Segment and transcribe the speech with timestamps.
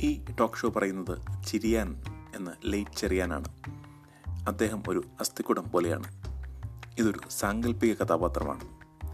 [0.00, 2.02] ഈ talk show പറയുന്നത് ചിരിയാൻ
[2.36, 3.44] എന്ന ലേറ്റ് ചെറിയാനാണ്.
[4.48, 6.04] അദ്ദേഹം ഒരു അസ്ഥിക്കുടം പോലെയാണ്.
[6.98, 8.60] ഇതൊരു സാങ്കല്പിക കഥാപാത്രമാണ്.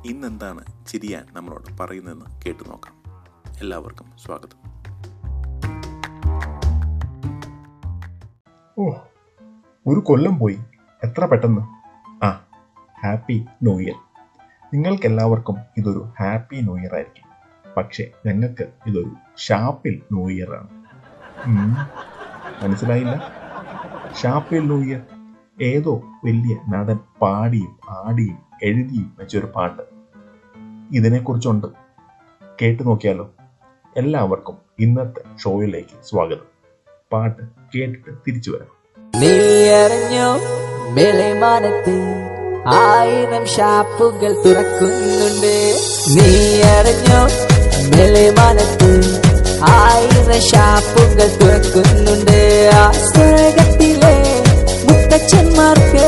[0.07, 3.03] ഇന്നെന്താണ് ചിരിയാൻ നമ്മളോട് പറയുന്നതെന്ന് കേട്ടു നോക്കാം.
[3.61, 4.59] എല്ലാവർക്കും സ്വാഗതം.
[8.79, 8.93] ഓ
[9.87, 10.59] ഒരു കൊല്ലം പോയി.
[11.05, 11.61] എത്ര പെട്ടെന്ന്?
[12.25, 12.47] ആ
[13.05, 13.95] ഹാപ്പി ന്യൂ ഇയർ.
[14.75, 17.34] നിങ്ങൾക്കെല്ലാവർക്കും ഇതൊരു ഹാപ്പി ന്യൂ ഇയർ ആയിരിക്കും.
[17.77, 20.69] പക്ഷേ ഞങ്ങൾക്ക് ഇതൊരു ഷാപ്പിൽ ന്യൂ ഇയർ ആണ്.
[22.65, 23.33] മനസ്സിലായില്ല?
[24.23, 25.01] ഷാപ്പിൽ ന്യൂ ഇയർ.
[25.63, 29.83] ഏതോ വലിയ നടൻ പാടിയും ആടിയും എഴുതിയും വെച്ചൊരു പാട്ട്.
[30.93, 31.67] ഇതിനെക്കുറിച്ചുണ്ട്.
[32.63, 33.31] കേട്ടു നോക്കിയാലോ?
[33.97, 36.47] എല്ലാവർക്കും ഇന്നത്തെ ഷോയിലേക്ക് സ്വാഗതം.
[37.13, 37.43] പാട്ട്
[37.75, 38.75] കേട്ടിട്ട് തിരിച്ചു വരാം.
[39.21, 39.33] നീ
[39.69, 40.39] അറിഞ്ഞോ
[42.67, 45.57] ആയിരം ഷാപ്പുകൾ തുറക്കുന്നുണ്ട്.
[46.15, 47.21] നീ അറിഞ്ഞോ?
[47.97, 48.91] വെളിമാനത്ത്
[49.63, 52.71] ആയിരം ഷാപ്പുകൾ തുറക്കുന്നുണ്ട്.
[52.75, 54.15] ആ സ്നേഹത്തിലെ
[54.89, 56.07] മുത്തച്ഛന്മാർക്ക്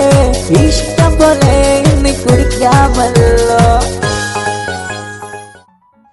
[0.63, 3.61] ഇഷ്ടം പോലെ ഇന്ന് കുടിക്കാമല്ലോ.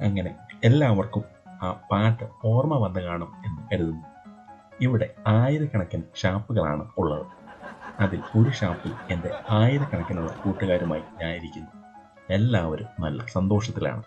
[0.01, 0.31] അങ്ങനെ
[0.63, 1.23] എല്ലാവർക്കും
[1.63, 4.07] ആ പാട്ട് ഓർമ്മ വന്ന് കാണും എന്ന് കരുതുന്നു.
[4.81, 7.42] ഇവിടെ ആയിരക്കണക്കിന് ഷാപ്പുകളാണ് ഉള്ളത്.
[7.99, 11.71] അതിൽ ഒരു ഷാപ്പിൽ എന്റെ ആയിരക്കണക്കിനുള്ള കൂട്ടുകാരുമായി ഞാനിരിക്കുന്നു.
[12.29, 14.03] എല്ലാവരും നല്ല സന്തോഷത്തിലാണ്.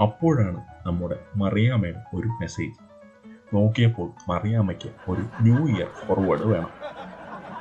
[0.00, 2.74] അപ്പോഴാണ് നമ്മുടെ മറിയാമ്മയുടെ ഒരു മെസ്സേജ്.
[3.54, 6.70] നോക്കിയപ്പോൾ മറിയാമ്മയ്ക്ക് ഒരു ന്യൂ ഇയർ ഫോർവേഡ് വേണം.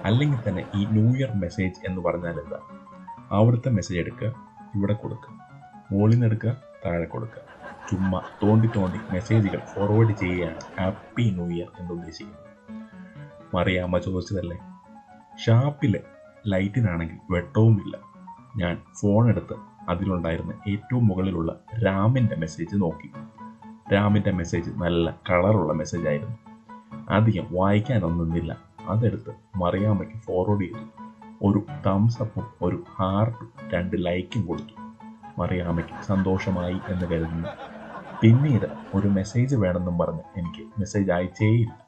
[0.06, 2.60] അല്ലെങ്കിൽ തന്നെ ഈ ന്യൂ ഇയർ മെസ്സേജ് എന്ന് പറഞ്ഞാൽ എന്താ?
[3.32, 4.28] അവിടുത്തെ മെസ്സേജ് എടുക്കുക
[4.76, 5.34] ഇവിടെ കൊടുക്കുക.
[5.92, 7.42] മുകളിൽ നിന്ന് എടുക്കുക താഴെ കൊടുക്കുക.
[7.92, 12.44] ചുമ്മാ തോണ്ടി തോണ്ടി മെസ്സേജുകൾ ഫോർവേഡ് ചെയ്യുകയാണ് ഹാപ്പി ന്യൂ ഇയർ എന്ന് ഉദ്ദേശിക്കുന്നത്.
[13.56, 14.58] മറിയാമ്മ ചോദിച്ചതല്ലേ?
[15.38, 16.00] ഷാപ്പിലെ
[16.48, 17.98] ലൈറ്റിനാണെങ്കിൽ വെട്ടവുമില്ല.
[18.58, 19.56] ഞാൻ ഫോൺ എടുത്ത്
[19.90, 23.12] അതിലുണ്ടായിരുന്ന ഏറ്റവും മുകളിലുള്ള രാമിന്റെ മെസ്സേജ് നോക്കി.
[23.94, 26.38] രാമിന്റെ മെസ്സേജ് നല്ല കളറുള്ള മെസ്സേജ് ആയിരുന്നു.
[27.10, 30.86] അധികം വായിക്കാനൊന്നുമില്ല അതെടുത്ത് മറിയാമ്മയ്ക്ക് ഫോർവേഡ് ചെയ്തു.
[31.44, 34.94] ഒരു തംസ് അപ്പും ഒരു ഹാർട്ടും രണ്ട് ലൈക്കും കൊടുത്തു.
[35.42, 37.48] മറിയാമ്മയ്ക്ക് സന്തോഷമായി എന്ന് കരുതുന്നു.
[38.22, 41.83] പിന്നീട് ഒരു മെസ്സേജ് വേണമെന്നും പറഞ്ഞ് എനിക്ക് മെസ്സേജ് അയച്ചേയില്ല.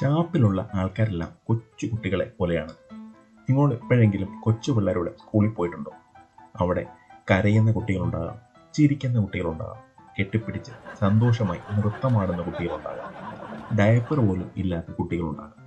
[0.00, 2.72] ഷാപ്പിലുള്ള ആൾക്കാരെല്ലാം കൊച്ചു കുട്ടികളെ പോലെയാണ്.
[3.50, 5.92] നിങ്ങൾ എപ്പോഴെങ്കിലും കൊച്ചു പിള്ളേരോട് സ്കൂളിൽ പോയിട്ടുണ്ടോ?
[6.60, 6.86] അവിടെ
[7.30, 8.38] കരയുന്ന കുട്ടികളുണ്ടാകാം
[8.74, 9.80] ചിരിക്കുന്ന കുട്ടികളുണ്ടാകാം
[10.18, 13.10] കെട്ടിപ്പിടിച്ച് സന്തോഷമായി നൃത്തമാടുന്ന കുട്ടികളുണ്ടാകാം
[13.78, 15.58] ഡയപ്പർ പോലും ഇല്ലാത്ത കുട്ടികളുണ്ടാകാം.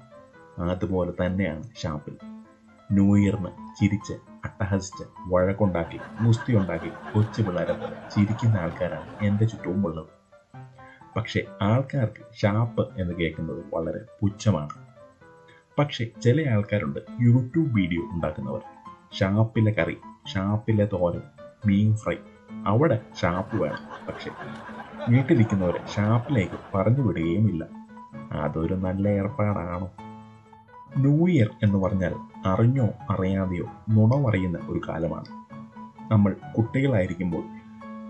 [0.69, 2.17] അതുപോലെ തന്നെയാണ് ഷാപ്പിൽ.
[2.91, 4.13] ന്യൂ ഇയറിന് ചിരിച്ച്
[4.45, 10.24] അട്ടഹസിച്ച് വഴക്കുണ്ടാക്കി മുസ്തി ഉണ്ടാക്കി കൊച്ചു പിള്ളേരെ പോലെ ചിരിക്കുന്ന ആൾക്കാരാണ് എന്റെ ചുറ്റവും ഉള്ളത്
[11.15, 14.69] പക്ഷേ ആൾക്കാർക്ക് ഷാപ്പ് എന്ന് കേൾക്കുന്നത് വളരെ പുച്ഛമാണ്.
[15.79, 18.61] പക്ഷേ ചില ആൾക്കാരുണ്ട് യൂട്യൂബ് വീഡിയോ ഉണ്ടാക്കുന്നവർ.
[19.13, 19.97] ഷാപ്പിലെ കറി
[20.33, 21.21] ഷാപ്പിലെ തോരൻ
[21.65, 22.15] മീൻ ഫ്രൈ.
[22.65, 24.05] അവിടെ ഷാപ്പ് വേണം.
[24.07, 24.31] പക്ഷേ
[25.09, 27.65] വീട്ടിലിരിക്കുന്നവരെ ഷാപ്പിലേക്ക് പറഞ്ഞു വിടുകയുമില്ല.
[28.31, 29.91] അതൊരു നല്ല ഏർപ്പാടാണോ.
[30.97, 32.15] ന്യൂ ഇയർ എന്ന് പറഞ്ഞാൽ
[32.45, 35.45] അറിഞ്ഞോ അറിയാതെയോ നുണമറിയുന്ന ഒരു കാലമാണ്.
[36.11, 37.43] നമ്മൾ കുട്ടികളായിരിക്കുമ്പോൾ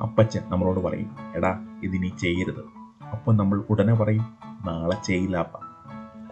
[0.02, 2.75] അപ്പച്ചൻ നമ്മളോട് പറയും എടാ ഇതിനി ചെയ്യരുത്.
[3.12, 5.66] അപ്പം നമ്മൾ ഉടനെ പറയും നാളെ ചെയ്യില്ലാപ്പ.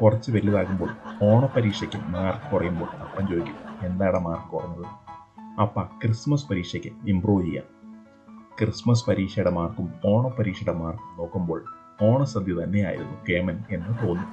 [0.01, 0.89] കുറച്ച് വലുതാകുമ്പോൾ
[1.23, 4.85] ഓണപരീക്ഷയ്ക്ക് മാർക്ക് കുറയുമ്പോൾ അപ്പൻ ചോദിക്കും എന്താണ് മാർക്ക് കുറഞ്ഞത്?
[5.61, 7.63] അപ്പ ക്രിസ്മസ് പരീക്ഷയ്ക്ക് ഇമ്പ്രൂവ് ചെയ്യാം.
[8.59, 11.63] ക്രിസ്മസ് പരീക്ഷയുടെ മാർക്കും ഓണപരീക്ഷയുടെ മാർക്കും നോക്കുമ്പോൾ
[12.01, 14.27] ഓണസദ്യ തന്നെയായിരുന്നു കേമൻ എന്ന് തോന്നും.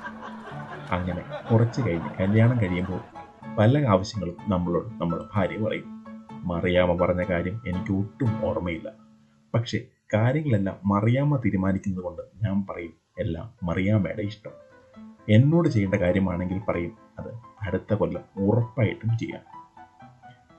[0.90, 3.00] അങ്ങനെ കുറച്ച് കഴിഞ്ഞ് കല്യാണം കഴിയുമ്പോൾ
[3.58, 6.04] പല ആവശ്യങ്ങളും നമ്മളോട് നമ്മുടെ ഭാര്യ പറയും.
[6.30, 8.92] മറിയാമ പറഞ്ഞ കാര്യം എനിക്ക് ഒട്ടും ഓർമ്മയില്ല.
[9.54, 9.80] പക്ഷേ
[10.14, 14.50] കാര്യങ്ങളെല്ലാം മറിയാമ്മ തീരുമാനിക്കുന്നത് കൊണ്ട് ഞാൻ പറയും എല്ലാം മറിയാമ്മയുടെ ഇഷ്ടം.
[15.28, 17.28] എന്നോട് ചെയ്യേണ്ട കാര്യമാണെങ്കിൽ പറയും അത്
[17.62, 19.42] അടുത്ത കൊല്ലം ഉറപ്പായിട്ടും ചെയ്യാം.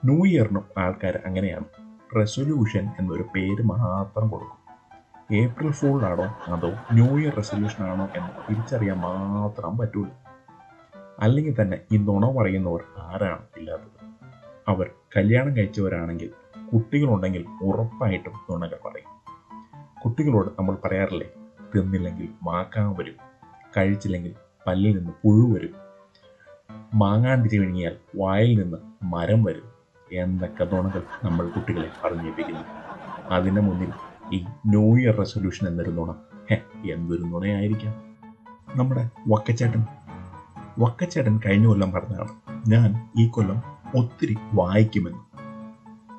[0.06, 1.66] ന്യൂ ഇയറിനും ആൾക്കാർ അങ്ങനെയാണ്.
[2.20, 4.62] റെസൊല്യൂഷൻ എന്നൊരു പേര് മാത്രം കൊടുക്കും.
[5.36, 10.08] ഏപ്രിൽ ഫോളിലാണോ അതോ ന്യൂ ഇയർ റെസൊല്യൂഷൻ ആണോ എന്ന് തിരിച്ചറിയാൻ മാത്രം പറ്റൂല.
[11.20, 14.06] അല്ലെങ്കിൽ തന്നെ ഈ നുണ പറയുന്നവർ ആരാണ് ഇല്ലാത്തത്?
[14.68, 16.30] അവർ കല്യാണം കഴിച്ചവരാണെങ്കിൽ
[16.74, 19.11] കുട്ടികളുണ്ടെങ്കിൽ ഉറപ്പായിട്ടും നുണകൾ പറയും.
[20.12, 21.28] കുട്ടികളോട് നമ്മൾ പറയാറില്ലേ?
[21.76, 23.16] തിന്നില്ലെങ്കിൽ മാക്കാൻ വരും
[23.78, 24.36] കഴിച്ചില്ലെങ്കിൽ
[24.68, 25.74] പല്ലിൽ നിന്ന് പുഴു വരും
[26.94, 29.64] മാങ്ങാണ്ടിരി വിഴുങ്ങിയാൽ വായിൽ നിന്ന് മരം വരും
[30.12, 32.62] എന്നൊക്കെ നുണകൾ നമ്മൾ കുട്ടികളെ പറഞ്ഞേൽപ്പിക്കുന്നു
[33.30, 33.92] അതിന് മുന്നിൽ
[34.34, 36.12] ഈ ന്യൂ ഇയർ റെസൊല്യൂഷൻ എന്നൊരു നുണ.
[36.50, 36.62] ഹെ
[36.92, 37.94] എന്തൊരു നുണയായിരിക്കാം.
[38.76, 39.86] നമ്മുടെ വക്കച്ചേട്ടൻ.
[40.80, 42.30] വക്കച്ചേട്ടൻ കഴിഞ്ഞ കൊല്ലം പറഞ്ഞതാണ്
[42.68, 43.64] ഞാൻ ഈ കൊല്ലം
[43.98, 45.20] ഒത്തിരി വായിക്കുമെന്ന്.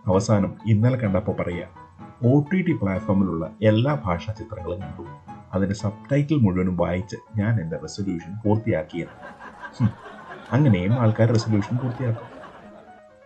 [0.06, 1.81] അവസാനം ഇന്നലെ കണ്ടപ്പോൾ പറയുക
[2.24, 5.04] ഒ ടി ടി പ്ലാറ്റ്ഫോമിലുള്ള എല്ലാ ഭാഷാ ചിത്രങ്ങളും കണ്ടു.
[5.54, 9.16] അതിന്റെ സബ് ടൈറ്റിൽ മുഴുവനും വായിച്ച് ഞാൻ എന്റെ റെസൊല്യൂഷൻ പൂർത്തിയാക്കിയെന്ന്.
[9.78, 9.88] ഹും,
[10.52, 12.28] അങ്ങനെയും ആൾക്കാർ റെസൊല്യൂഷൻ പൂർത്തിയാക്കും.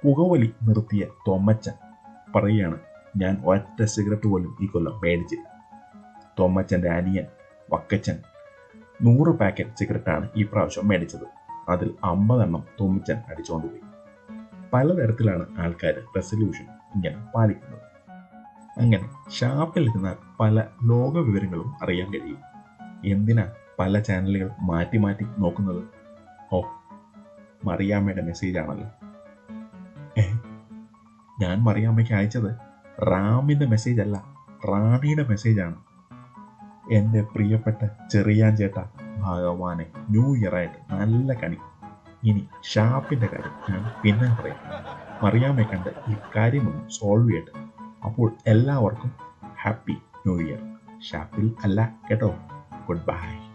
[0.04, 1.72] പുകവലി നിർത്തിയ തൊമ്മച്ചൻ
[2.36, 2.78] പറയുകയാണ്
[3.16, 5.46] ഞാൻ ഒറ്റ സിഗരറ്റ് പോലും ഈ കൊല്ലം മേടിച്ചില്ല.
[6.38, 7.26] തൊമ്മച്ചന്റെ അനിയൻ
[7.72, 8.18] വക്കച്ചൻ
[9.02, 11.26] നൂറ് പാക്കറ്റ് സിഗരറ്റാണ് ഈ പ്രാവശ്യം മേടിച്ചത്.
[11.68, 13.82] അതിൽ അമ്പതെണ്ണം തുമ്മിച്ചൻ അടിച്ചുകൊണ്ടുപോയി
[14.72, 17.85] പലതരത്തിലാണ് ആൾക്കാർ റെസൊല്യൂഷൻ ഇങ്ങനെ പാലിക്കുന്നത്.
[18.78, 22.38] അങ്ങനെ ഷാപ്പിൽ ഇരുന്നാൽ പല ലോക വിവരങ്ങളും അറിയാൻ കഴിയും.
[23.04, 25.82] എന്തിനാ പല ചാനലുകൾ മാറ്റി മാറ്റി നോക്കുന്നത്?
[26.52, 26.62] ഓ
[27.64, 28.88] മറിയാമ്മയുടെ മെസ്സേജ് ആണല്ലോ
[30.18, 30.22] ഏ
[31.40, 32.50] ഞാൻ മറിയാമ്മയ്ക്ക് അയച്ചത്
[33.02, 34.24] റാമിന്റെ മെസ്സേജ് അല്ല
[34.68, 35.76] റാണിയുടെ മെസ്സേജ് ആണ്
[36.92, 38.78] എന്റെ പ്രിയപ്പെട്ട ചെറിയാൻ ചേട്ട
[39.18, 41.58] ഭഗവാനെ ന്യൂ ഇയർ ആയിട്ട് നല്ല കണി.
[42.24, 44.60] ഇനി ഷാപ്പിന്റെ കാര്യം ഞാൻ പിന്നെ പറയാം.
[45.24, 47.65] മറിയാമ്മയെ കണ്ട് ഈ കാര്യമൊന്ന് സോൾവ് ചെയ്യട്ടെ.
[48.06, 49.12] അപ്പോൾ എല്ലാവർക്കും
[49.62, 50.58] ഹാപ്പി ന്യൂ ഇയർ.
[51.00, 52.34] ഷാപ്പിൽ അല്ല കേട്ടോ.
[52.88, 53.45] Good bye.